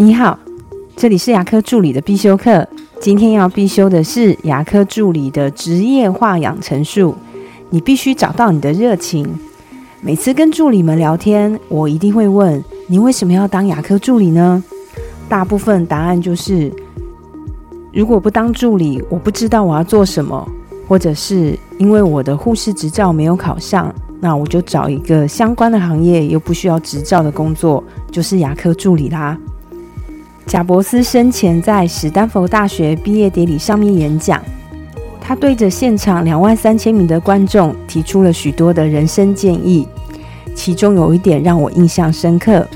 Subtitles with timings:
[0.00, 0.38] 你好，
[0.94, 2.64] 这里是牙科助理的必修课。
[3.00, 7.16] 今天要必修的是牙科助理的职业化养成术。
[7.70, 9.28] 你必须找到你的热情。
[10.00, 14.62] 每次跟助理们聊天，我一定会问：你为什么要当牙科助理呢？
[15.28, 16.72] 大部分答案就是：
[17.92, 20.48] 如果不当助理，我不知道我要做什么，
[20.86, 23.92] 或者是因为我的护士执照没有考上。
[24.20, 29.36] 那我就找一个相关的行业又不需要执照的工作，就是牙科助理啦。
[30.48, 34.42] 贾伯斯生前在史丹佛大学毕业典礼上面演讲，
[35.20, 39.86] 他对着现场两万三千名的观众提出了许多的人生建议，
[40.54, 42.66] 其中有一点让我印象深刻。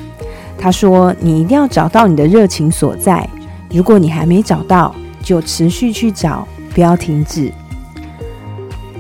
[0.58, 3.26] 他说：“你一定要找到你的热情所在，
[3.70, 7.50] 如果你还没找到，就持续去找，不要停止。”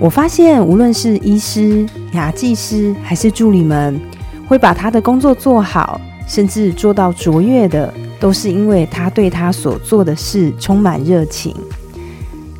[0.00, 4.00] 我发现，无论是医师、牙技师还是助理们，
[4.48, 11.52] 会把他的工作做好，甚至做到卓越的，都是因为他对他所做的事充满热情。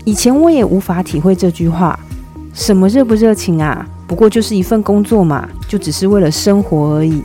[0.04, 1.96] 以前我也无法体会这句话：
[2.52, 3.86] 什么热不热情啊？
[4.08, 7.22] 不过就是一份工作嘛，就只是为了生活而已。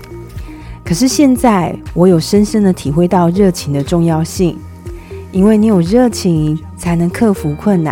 [0.86, 4.56] 可是现在，我有深深的体会到热情的重要性，
[5.32, 7.92] 因为你有热情，才能克服困难；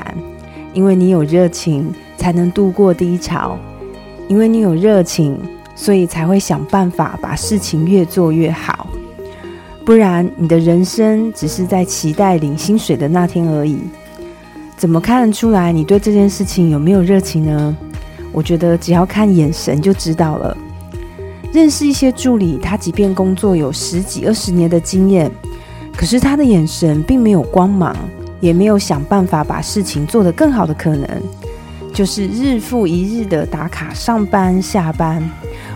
[0.76, 1.92] 因为你有热情。
[2.18, 3.60] 才能度过低潮，
[4.28, 5.38] 因为你有热情，
[5.76, 8.88] 所以才会想办法把事情越做越好。
[9.86, 13.78] 不然，你的人生只是在期待领薪水的那天而已。
[14.76, 17.78] 怎么看得出来你对这件事情有没有热情呢？
[18.32, 20.58] 我觉得只要看眼神就知道了。
[21.54, 25.32] 认识一些助理，他即便工作有十几二十年的经验，
[25.96, 27.96] 可是他的眼神并没有光芒，
[28.42, 31.08] 也没有想办法把事情做得更好的可能。
[31.94, 35.24] 就是日复一日的打卡上班下班，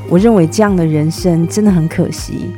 [0.09, 2.51] 我认为这样的人生真的很可惜。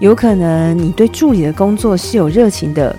[0.00, 2.96] 有可能你对助理的工作是有热情的，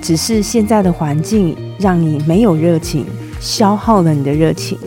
[0.00, 3.04] 只是现在的环境让你没有热情，
[3.40, 4.78] 消耗了你的热情。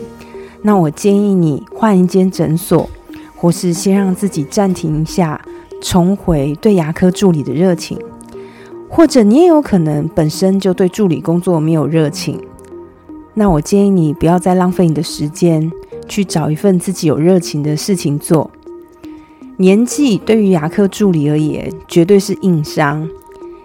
[0.62, 2.88] 那我建议你换一间诊所，
[3.36, 5.38] 或是先让自己暂停一下，
[5.82, 7.98] 重回对牙科助理的热情。
[8.88, 12.40] 或者你也有可能本身就对助理工作没有热情。
[13.34, 15.70] 那我建议你不要再浪费你的时间
[16.08, 18.50] 去找一份自己有热情的事情做。
[19.60, 23.08] 年纪对于牙科助理而言，绝对是硬伤。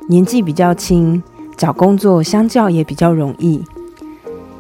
[0.10, 1.22] 年纪比较轻，
[1.56, 3.64] 找工作相较也比较容易。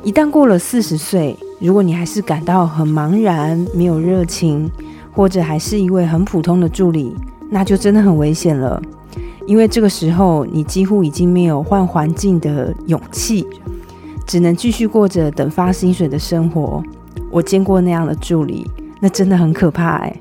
[0.03, 4.69] 一旦过了四十岁，如果你还是感到很茫然、没有热情，
[5.11, 7.15] 或者还是一位很普通的助理，
[7.49, 8.79] 那就真的很危险了。
[9.47, 13.43] 因为这个时候，你几乎已经没有换环境的勇气。
[14.27, 16.81] 只能继续过着等发薪水的生活。
[17.31, 18.65] 我见过那样的助理，
[19.01, 20.15] 那真的很可怕哎。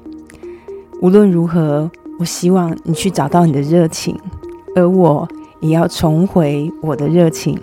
[1.02, 4.16] 无论如何，我希望你去找到你的热情，
[4.76, 7.58] 而我也要重回我的热情。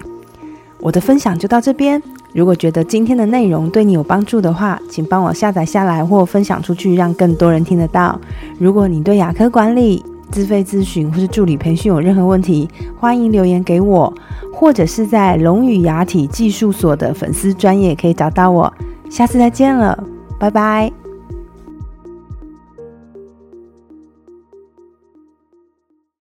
[0.82, 2.02] 我的分享就到这边。
[2.34, 8.20] 如果觉得今天的内容对你有帮助的话，请帮我下载下来或分享出去，让更多人听得到。
[8.60, 12.70] 如果你对牙科管理、自费咨询或是助理培训有任何问题，
[13.00, 14.14] 欢迎留言给我。
[14.54, 18.74] 或者是在龙语牙体技术所的粉丝专业可以找到我，
[19.10, 19.98] 下次再见了，
[20.38, 20.92] 拜拜。